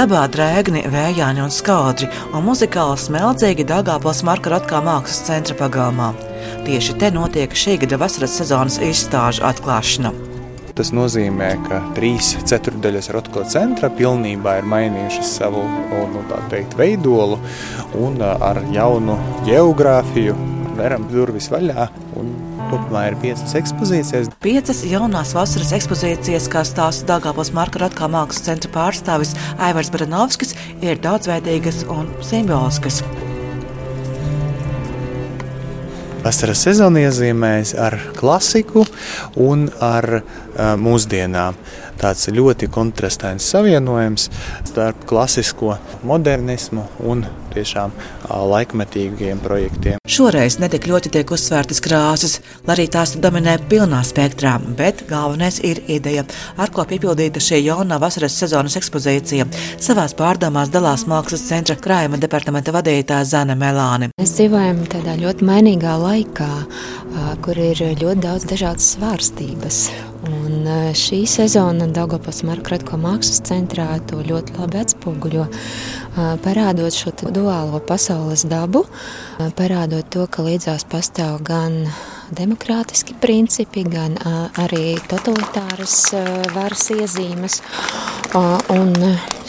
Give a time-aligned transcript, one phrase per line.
[0.00, 6.06] Dabā drēgni, vējāni un skaudri, un muzikāli smeldzīgi Dāngāpils Marka Rotkā mākslas centra pagalmā.
[6.64, 10.14] Tieši te notiek šī gada vasaras sezonas izstāžu atklāšana.
[10.78, 15.66] Tas nozīmē, ka trīs ceturdaļas Rotko centra pilnībā ir mainījušas savu
[16.14, 17.36] nu, teikt, veidolu
[18.00, 20.38] un ar jaunu geogrāfiju
[20.78, 21.88] veram durvis vaļā.
[22.70, 24.30] Kopumā ir piecas ekspozīcijas.
[24.44, 31.02] Piecas jaunās vasaras ekspozīcijas, kā stāsta Dāngāpils Marka Rotkā mākslas centra pārstāvis Aivars Baranovskis, ir
[31.02, 33.02] daudzveidīgas un simboliskas.
[36.20, 38.82] Vasaras sezona iezīmējas ar klasiku
[39.40, 41.56] un ar uh, mūsdienām.
[42.00, 44.28] Tāds ļoti kontrastains savienojums
[44.68, 47.94] starp klasisko modernismu un tiešām
[48.28, 49.98] laikmetīgiem projektiem.
[50.10, 55.82] Šoreiz netik ļoti tiek uzsvērtas krāsas, lai arī tās dominē pilnā spektrā, bet galvenais ir
[55.90, 56.24] ideja,
[56.58, 59.46] ar ko piepildīta šī jaunā vasaras sezonas ekspozīcija.
[59.78, 64.10] Savās pārdomās dalās mākslas centra krājuma departamenta vadītāja Zana Melāne.
[64.18, 66.52] Mēs dzīvojam tādā ļoti mainīgā laikā,
[67.44, 69.84] kur ir ļoti daudz dažādas svārstības.
[70.28, 70.66] Un
[71.00, 75.46] šī sezona Daugavpils Markratko mākslas centrā to ļoti labi atspoguļo,
[76.44, 78.84] parādot šo duālo pasaules dabu,
[79.56, 81.86] parādot to, ka līdzās pastāv gan
[82.36, 84.16] demokrātiski principi, gan
[84.60, 85.96] arī totalitāras
[86.54, 87.60] varas iezīmes.
[88.70, 88.94] Un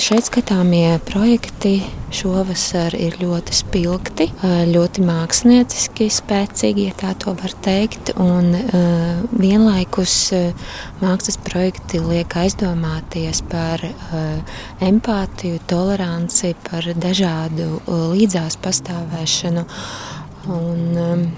[0.02, 1.76] šeit skatāmie projekti
[2.12, 4.28] šovasar ir ļoti spilgti,
[4.72, 8.50] ļoti mākslinieciski spēcīgi, ja tā to var teikt, un
[9.32, 10.16] vienlaikus
[11.04, 13.86] mākslas projekti liek aizdomāties par
[14.82, 17.78] empātiju, toleranci, par dažādu
[18.16, 19.68] līdzās pastāvēšanu.
[20.50, 21.30] Un,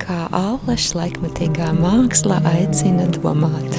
[0.00, 3.76] kā āleša laikmatīgā māksla aicina domāt.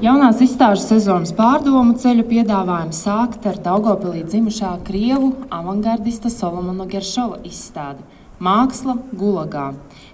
[0.00, 8.06] Jaunās izstāžu sezonas pārdomu ceļu piedāvājums sākt ar Daugopilī dzimušā krievu avangardista Solomona Geršova izstādi
[8.40, 9.66] Māksla Gulagā,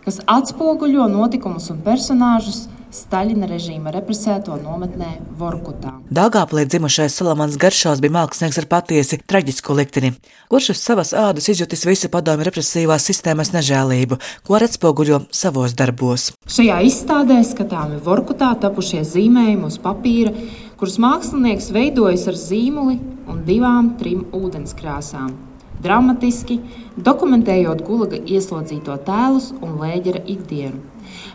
[0.03, 2.65] kas atspoguļo notikumus un personāžus
[2.97, 5.95] Staļina režīma represēto nometnē Vorkutā.
[6.06, 10.12] Dāngāplī dzimušais Salamans Garšās bija mākslinieks ar patiesi traģisku likteni,
[10.47, 16.28] kurš uz savas ādas izjutis visu padomju represīvās sistēmas nežēlību, ko atspoguļo savos darbos.
[16.47, 20.31] Šajā izstādē skatāmi Vorkutā tapušie zīmējumi uz papīra,
[20.78, 25.34] kurus mākslinieks veidojas ar zīmuli un divām, trim ūdenskrāsām.
[25.83, 26.61] Dramatiski
[27.03, 30.84] dokumentējot gulaga ieslodzīto tēlus un lēģera ikdienu.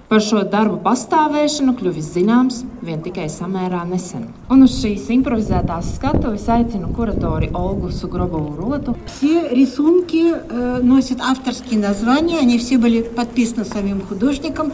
[0.07, 4.29] Par šo darbu pastāvēšanu kļuvis zināms vien tikai samērā nesen.
[4.55, 8.95] Un uz šīs improvizētās skatuves aicinu kuratori Olgu Сугробову Роту.
[9.07, 14.73] Все рисунки э, носят авторские названия, они все были подписаны самим художником.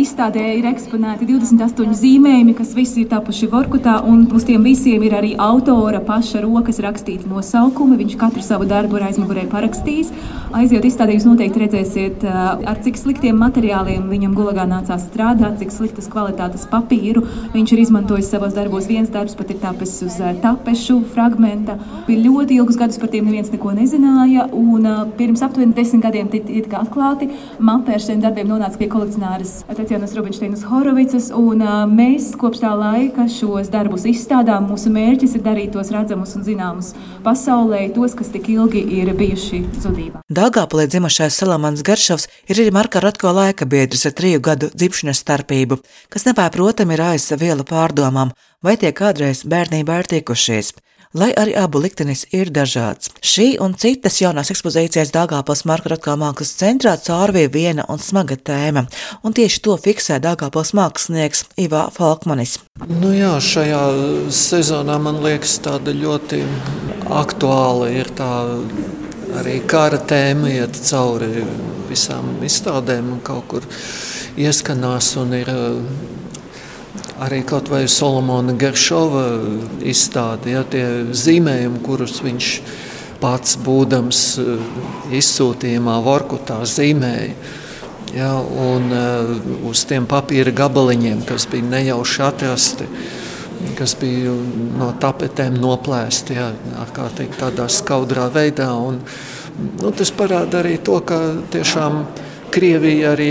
[0.00, 5.12] Izstādē ir eksponēti 28 zīmējumi, kas visi ir tapuši Vorkutā, un uz tiem visiem ir
[5.18, 7.98] arī autora paša rokas rakstīti nosaukumi.
[7.98, 10.12] Viņš katru savu darbu ir aizmugurē parakstījis.
[10.56, 16.08] Aiziet izstādē, jūs noteikti redzēsiet, ar cik sliktiem materiāliem viņam gulagā nācās strādāt, cik sliktas
[16.10, 18.88] kvalitātes papīru viņš ir izmantojis savos darbos.
[18.88, 21.76] Viens darbs pat ir tapis uz tapešu fragmenta.
[22.08, 24.88] Bija ļoti ilgus gadus par tiem neviens neko nezināja, un
[25.20, 27.30] pirms aptuveni desmit gadiem tie tika atklāti.
[27.60, 29.60] Mapē ar šiem darbiem nonāca pie kolekcionāras
[29.90, 34.68] Tatjanas Rubinšteinas Horovicas, un mēs kopš tā laika šos darbus izstādām.
[34.70, 36.92] Mūsu mērķis ir darīt tos redzamus un zināmus
[37.24, 40.20] pasaulē, tos, kas tik ilgi ir bijuši zudībā.
[40.30, 45.80] Dāngāpolē dzimušais Salamans Garšovs ir arī Marka Ratko laika biedrs ar triju gadu dzimšanas starpību,
[46.06, 48.30] kas nepārprotami ir aiz vielu pārdomām,
[48.62, 50.70] vai tie kādreiz bērnībā ir tikušies
[51.14, 53.10] lai arī abu liktenis ir dažāds.
[53.18, 58.84] Šī un citas jaunās ekspozīcijas Dāngāpils Marka Rotkā mākslas centrā caurvīja viena un smaga tēma,
[59.26, 62.58] un tieši to fiksē Dāngāpils mākslinieks Ivā Falkmanis.
[62.86, 63.82] Nu jā, šajā
[64.34, 66.44] sezonā man liekas tāda ļoti
[67.10, 68.30] aktuāla ir tā
[69.40, 71.44] arī kara tēma iet cauri
[71.90, 73.66] visām izstādēm un kaut kur
[74.38, 75.50] ieskanās un ir
[77.20, 79.24] arī kaut vai Solomona Geršova
[79.86, 82.52] izstāde, ja, tie zīmējumi, kurus viņš
[83.20, 84.68] pats būdams eh,
[85.20, 87.34] izsūtījumā Vorkutā zīmēja.
[88.10, 89.28] Ja, un uh,
[89.70, 92.88] uz tiem papīra gabaliņiem, kas bija nejauši atrasti,
[93.78, 94.32] kas bija
[94.80, 96.48] no tapetēm noplēsti, ja,
[96.90, 98.66] kā teikt, tādā skaudrā veidā.
[98.74, 98.98] Un,
[99.78, 101.20] nu, tas parāda arī to, ka
[101.54, 103.30] tiešām uh, Krievija arī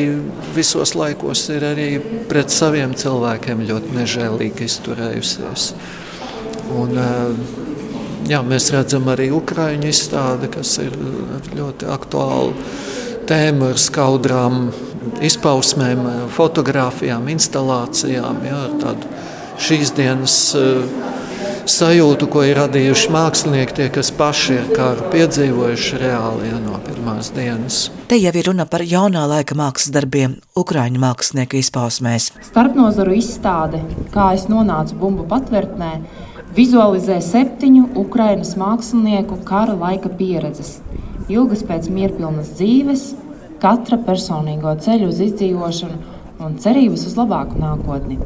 [0.55, 1.87] visos laikos ir arī
[2.29, 5.65] pret saviem cilvēkiem ļoti nežēlīgi izturējusies.
[6.79, 7.33] Un, eh,
[8.31, 10.95] jā, mēs redzam arī Ukraiņu izstādi, kas ir
[11.55, 12.53] ļoti aktuāla
[13.29, 14.71] tēma ar skaudrām
[15.21, 18.41] izpausmēm, fotografijām, instalācijām.
[18.47, 18.95] Jā,
[19.59, 21.08] šīs dienas uh,
[21.67, 27.31] sajūtu, ko ir radījuši mākslinieki, tie, kas paši ir kāru piedzīvojuši reāli ja, no pirmās
[27.35, 27.79] dienas.
[28.09, 32.31] Te jau ir runa par jaunā laika mākslas darbiem, Ukrāņu mākslinieka izpausmēs.
[32.49, 33.81] Starpnozaru izstāde,
[34.13, 35.93] kā es nonācu bumbu patvērtnē,
[36.57, 40.77] vizualizē septiņu Ukraiņas mākslinieku kara laika pieredzes,
[41.29, 43.09] ilgas pēc mierpilnas dzīves,
[43.59, 48.17] katra personīgo ceļu uz izdzīvošanu un cerības uz labāku nākotni.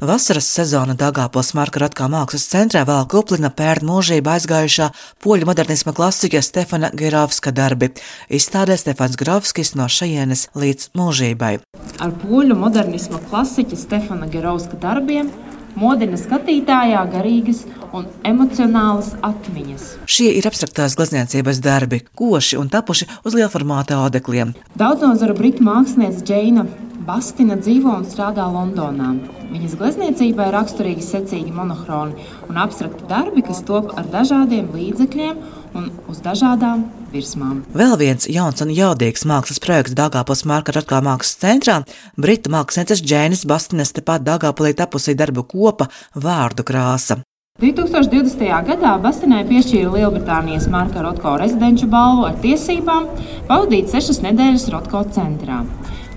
[0.00, 4.90] Vasaras sezona Dāngāpils Marka Ratkā mākslas centrā vēl kuplina pērn mūžību aizgājušā
[5.22, 7.92] poļu modernisma klasiķa Stefana Gerovska darbi.
[8.32, 11.54] Izstādē Stefans Gerovskis no šejienes līdz mūžībai.
[12.00, 15.30] Ar poļu modernisma klasiķa Stefana Gerovska darbiem
[15.78, 17.62] modina skatītājā garīgas
[17.94, 19.86] un emocionālas atmiņas.
[20.10, 24.54] Šie ir abstraktās glezniecības darbi, koši un tapuši uz lielformāta audekliem.
[24.80, 26.66] Daudzozaru britu mākslinieca Džeina
[27.10, 29.08] Bastina dzīvo un strādā Londonā.
[29.50, 35.40] Viņas glezniecībai raksturīgi secīgi monohroni un abstrakti darbi, kas top ar dažādiem līdzekļiem
[35.74, 37.64] un uz dažādām virsmām.
[37.74, 41.80] Vēl viens jauns un jaudīgs mākslas projekts Dāngāpils Marka Ratkā mākslas centrā-
[42.22, 47.18] Brita mākslinieces Džēnis Bastinas tepat Dāngāpilī tapusī darbu kopa vārdu krāsa.
[47.58, 48.62] 2020.
[48.70, 53.10] gadā Bastinai piešķīra Lielbritānijas Marka Rotko rezidenču balvu ar tiesībām
[53.50, 55.64] pavadīt sešas nedēļas Rotko centrā.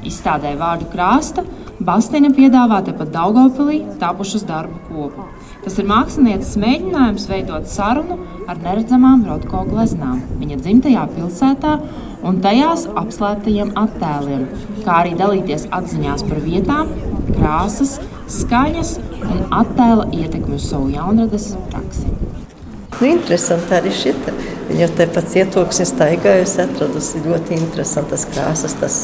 [0.08, 1.46] Izstādē vārdu krāsta
[1.84, 5.26] Bastina piedāvā tepat Daugopilī tapušas darbu kopu.
[5.64, 11.78] Tas ir mākslinieces mēģinājums veidot sarunu ar neredzamām Rotko gleznām viņa dzimtajā pilsētā
[12.24, 14.46] un tajās apslēptajiem attēliem,
[14.86, 16.94] kā arī dalīties atziņās par vietām,
[17.34, 17.98] krāsas,
[18.32, 22.23] skaņas un attēla ietekmi uz savu jaunradas praksi.
[23.04, 24.32] Nu, interesanti arī šita.
[24.70, 28.96] Viņa tepat cietoksnis staigājusi, atradusi ļoti interesantas krāsas, tas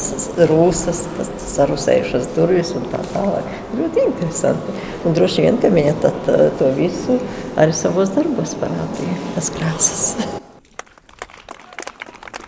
[0.48, 3.52] rūsas, tas sarusējušas durvis un tā tālāk.
[3.76, 4.80] Ļoti interesanti.
[5.04, 7.20] Un droši vien, ka viņa tad, to visu
[7.60, 10.06] arī savos darbos parādīja, tas krāsas.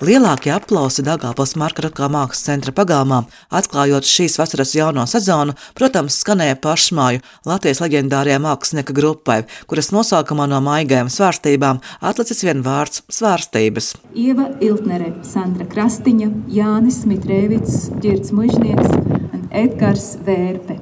[0.02, 3.20] Lielākie aplausi Dāngāpils Marka Ratkā mākslas centra pagalmā,
[3.54, 9.36] atklājot šīs vasaras jauno sezonu, protams, skanēja pašmāju Latvijas leģendārajā mākslinieka grupai,
[9.70, 13.92] kuras nosaukumā no maigajām svārstībām atlicis vien vārds- svārstības.
[14.18, 20.80] Ieva Iltnere, Sandra Krastiņa, Jānis Mitrēvits, Girts Mužnieks un Edgars Vērpe.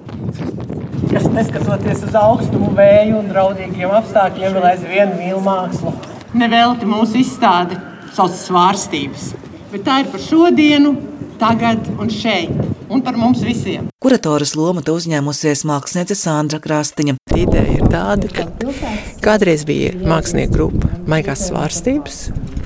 [1.13, 5.93] Kas neskatoties uz augstumu, vēju un draudīgiem apstākļiem, vēl aizvien mīl mākslu.
[6.33, 9.31] Nevelti mūsu izstādi sauc svārstības.
[9.71, 10.97] Bet tā ir par šodienu,
[11.41, 12.53] tagad un šeit,
[12.91, 13.89] un par mums visiem.
[14.03, 17.17] Kuratoras lomu uzņēmusies mākslinieca Sandra Krastiņa.
[17.37, 18.49] Ideja ir tāda, ka
[19.25, 22.19] kādreiz bija mākslinieku grupa Maigās svārstības,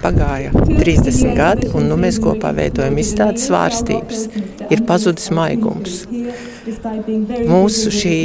[0.03, 4.29] pagāja 30 gadi, un nu mēs kopā veidojam izstādes svārstības.
[4.73, 6.05] Ir pazudis maigums.
[7.51, 8.19] Mūsu šī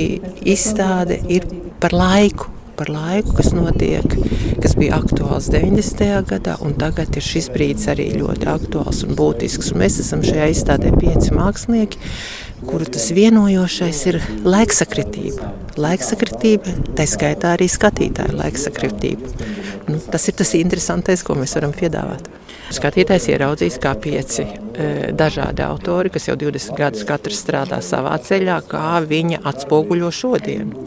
[0.47, 1.47] izstāde ir
[1.83, 2.47] par laiku,
[2.79, 4.13] par laiku, kas notiek,
[4.63, 6.07] kas bija aktuāls 90.
[6.29, 9.73] gadā, un tagad ir šis brīdis arī ļoti aktuāls un būtisks.
[9.73, 11.99] Un mēs esam šajā izstādē pieci mākslinieki,
[12.69, 15.51] kuru tas vienojošais ir laiksakritība.
[15.79, 19.35] Laiksakritība, tā skaitā arī skatītāja laiksakritība.
[19.89, 22.38] Nu, tas ir tas interesantais, ko mēs varam piedāvāt.
[22.69, 28.59] Skatītājs ieraudzīs, kā pieci e, dažādi autori, kas jau 20 gadus katrs strādā savā ceļā,
[28.69, 30.85] kā viņi atspoguļo šodienu.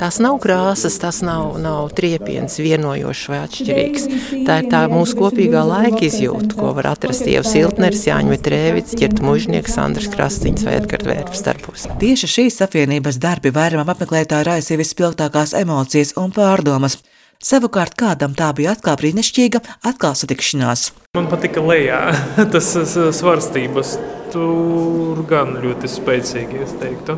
[0.00, 4.08] Tas nav krāsas, tas nav, nav triepiens, vienojošs vai atšķirīgs.
[4.48, 9.22] Tā ir tā mūsu kopīgā laika izjūta, ko var atrast Ievs Iltners, Jāņa Trēvits, Ķert
[9.24, 11.86] Mužnieks, Andris Krastiņš vai Edgars Vērps darbos.
[12.02, 16.98] Tieši šīs apvienības darbi vairumam apmeklētāju raisīja vispilgtākās emocijas un pārdomas.
[17.38, 20.88] Savukārt kādam tā bija atkal brīnišķīga atkal satikšanās.
[21.14, 22.00] Man patika lejā
[22.54, 22.72] tas
[23.14, 23.92] svarstības.
[24.32, 27.14] Tur gan ļoti spēcīgi, es teiktu.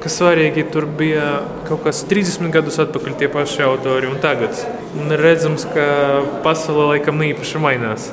[0.00, 4.56] Kas svarīgi, tur bija kaut kas 30 gadus atpakaļ tie paši autori un tagad.
[4.96, 5.86] Un redzams, ka
[6.44, 8.08] pasaule laikam īpaši mainās.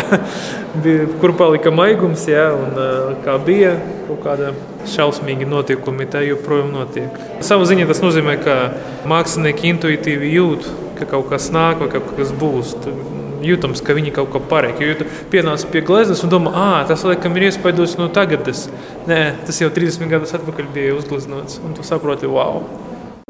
[1.20, 3.76] kur palika maigums, jā, un kā bija
[4.08, 4.52] kaut kāda
[4.92, 7.16] šausmīga notikumi, tā joprojām notiek.
[7.44, 8.56] Savu ziņu tas nozīmē, ka
[9.08, 12.76] mākslinieki intuitīvi jūt, ka kaut kas nāk vai kaut kas būs.
[13.42, 14.86] Jūtams, ka viņi kaut ko pareizi.
[14.86, 18.68] Jo tu pienāc pie gleznas un domā, ah, tas laikam ir iespaidots no tagadnes.
[19.10, 22.62] Nē, tas jau 30 gadus atpakaļ bija uzgleznots, un tu saproti, wow!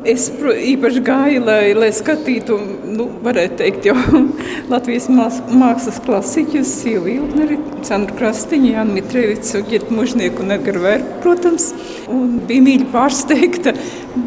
[0.03, 2.57] Es īpaši gāju, lai, lai skatītu,
[2.91, 3.95] nu, varētu teikt, jau
[4.73, 11.69] Latvijas mākslas klasiķus, Sīvu Ilgneri, Sandru Krastiņu, Jānu Mitrevicu, Girtu Mužnieku un Edgaru Vērku, protams.
[12.11, 13.77] Un bija mīļi pārsteigta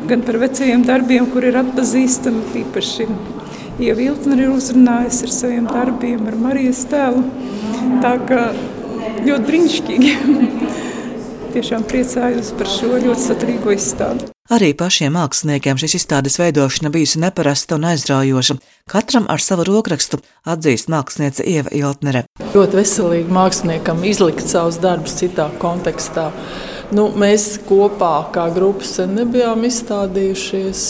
[0.08, 3.10] gan par vecajiem darbiem, kur ir atpazīstami, tīpaši
[3.76, 7.26] Ieva Ilgneri ir uzrunājusi ar saviem darbiem, ar Marijas tēlu.
[8.06, 8.46] Tā kā
[9.26, 10.14] ļoti brīnišķīgi.
[11.58, 14.35] Tiešām priecājos par šo ļoti saturīgo izstādi.
[14.46, 18.56] Arī pašiem māksliniekiem šīs izstādes veidošana bijusi neparasta un aizraujoša.
[18.86, 22.22] Katram ar savu rokrakstu atzīst māksliniece Ieva Iltnere.
[22.54, 26.28] Ļoti veselīgi māksliniekam izlikt savus darbus citā kontekstā.
[26.94, 30.86] Nu, mēs kopā kā grupas nebijām izstādījušies.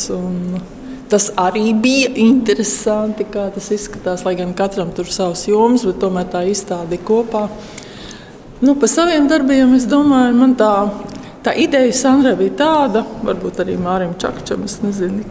[1.07, 4.27] Tas arī bija interesanti, kā tas izskatās.
[4.27, 7.47] Lai gan katram tur savs joms, bet tomēr tā izstāde kopā.
[8.59, 10.73] Nu, par saviem darbiem es domāju, man tā
[11.45, 15.21] Tā ideja Sandra bija tāda, varbūt arī Mārim Čakčam, es nezinu,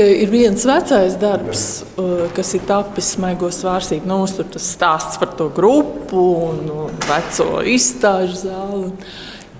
[0.00, 1.64] ir viens vecais darbs,
[2.00, 4.08] uh, kas ir tapis smaigos vārstību.
[4.08, 6.62] Nu, tur tas stāsts par to grupu un,
[7.04, 8.92] veco izstāžu zāli.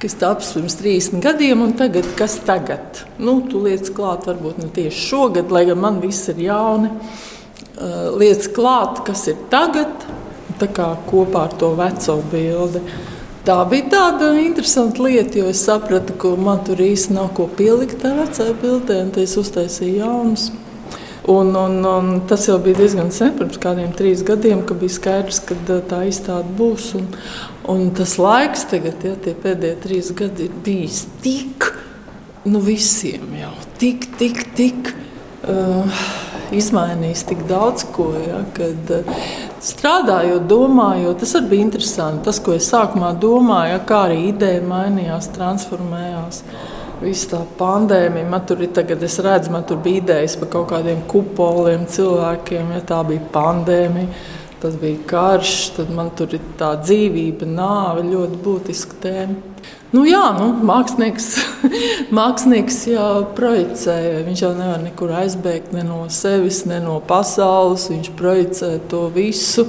[0.01, 3.03] Kas taps pirms 30 gadiem, tagad, kas tagad?
[3.21, 6.93] Nu, tu lietas klāt, varbūt ne tieši šogad, lai gan man viss ir jauni.
[7.77, 10.09] Uh, lietas klāt, kas ir tagad,
[10.61, 12.85] tā kā kopā ar to veco bildi.
[13.47, 18.01] Tā bija tāda interesanta lieta, jo es sapratu, ka man tur īsti nav ko pielikt
[18.03, 20.49] tā vecajā bildē, un es uztaisīju jaunus.
[21.31, 25.39] Un, un, un tas jau bija diezgan sen, pirms kādiem trīs gadiem, kad bija skaidrs,
[25.47, 25.55] ka
[25.91, 26.89] tā izstāde būs.
[26.99, 27.07] Un,
[27.71, 31.71] un tas laiks, tagad, ja, tie pēdējie trīs gadi, ir bijis tik,
[32.51, 34.95] nu visiem jau tik, tik, tik.
[35.47, 35.87] Uh,
[36.55, 39.19] izmainījis tik daudz ko, ja, kad uh,
[39.63, 42.25] strādājot, domājot, tas arī bija interesanti.
[42.27, 46.43] Tas, ko es sākumā domāju, kā arī ideja mainījās, transformējās.
[47.01, 50.71] Visa tā pandēmija, man tur ir tagad, es redzu, man tur bija idejas par kaut
[50.71, 54.09] kādiem kupoliem, cilvēkiem, ja tā bija pandēmija.
[54.63, 59.56] Tas bija karš, tad man tur ir tā dzīvība, nāve ļoti būtiska tēma.
[59.95, 61.29] Nu, jā, nu, mākslinieks,
[62.19, 63.99] mākslinieks jau projicē.
[64.27, 67.89] Viņš jau nevar nekur aizbēgt ne no sevis, ne no pasaules.
[67.93, 69.69] Viņš projicē to visu.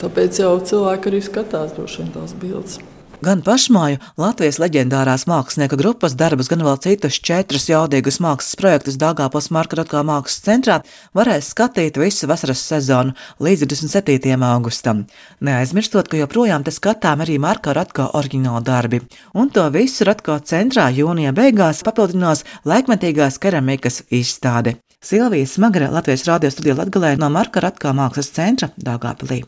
[0.00, 2.80] Tāpēc jau cilvēki arī skatās tās bildes.
[3.20, 9.50] Gan pašmāju Latvijas leģendārās mākslinieku grupas darbus, gan vēl citus četrus jaudīgus mākslas projektus Dāngāpils
[9.52, 10.78] Marka Rotko mākslas centrā
[11.12, 13.12] varēs skatīt visu vasaras sezonu
[13.44, 14.40] līdz 27.
[14.48, 15.04] augustam.
[15.44, 19.02] Neaizmirstot, ka joprojām te skatām arī Marka Rotko oriģināla darbi.
[19.36, 24.78] Un to visu Rotko centrā jūnija beigās papildinās laikmetīgās keramikas izstāde.
[25.04, 29.44] Silvijas Smagara Latvijas rādio studija Latgalē no Marka Rotko mākslas centra Dāngāpilī.